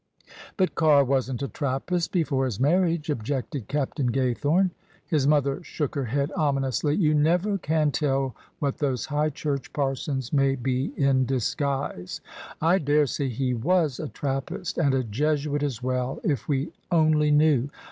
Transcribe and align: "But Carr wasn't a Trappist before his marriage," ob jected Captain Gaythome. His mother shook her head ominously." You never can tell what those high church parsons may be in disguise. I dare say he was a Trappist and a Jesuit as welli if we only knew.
"But 0.57 0.73
Carr 0.73 1.03
wasn't 1.05 1.43
a 1.43 1.47
Trappist 1.47 2.11
before 2.11 2.45
his 2.45 2.59
marriage," 2.59 3.11
ob 3.11 3.23
jected 3.23 3.67
Captain 3.67 4.11
Gaythome. 4.11 4.71
His 5.05 5.27
mother 5.27 5.61
shook 5.63 5.93
her 5.93 6.05
head 6.05 6.31
ominously." 6.35 6.95
You 6.95 7.13
never 7.13 7.59
can 7.59 7.91
tell 7.91 8.33
what 8.57 8.79
those 8.79 9.05
high 9.05 9.29
church 9.29 9.71
parsons 9.73 10.33
may 10.33 10.55
be 10.55 10.91
in 10.97 11.27
disguise. 11.27 12.19
I 12.59 12.79
dare 12.79 13.05
say 13.05 13.29
he 13.29 13.53
was 13.53 13.99
a 13.99 14.07
Trappist 14.07 14.79
and 14.79 14.95
a 14.95 15.03
Jesuit 15.03 15.61
as 15.61 15.81
welli 15.81 16.19
if 16.23 16.47
we 16.47 16.71
only 16.91 17.29
knew. 17.29 17.69